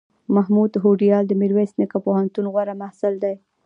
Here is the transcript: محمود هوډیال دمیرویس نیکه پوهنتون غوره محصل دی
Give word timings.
محمود 0.35 0.71
هوډیال 0.83 1.23
دمیرویس 1.27 1.71
نیکه 1.79 1.99
پوهنتون 2.05 2.45
غوره 2.53 2.73
محصل 2.81 3.13
دی 3.23 3.35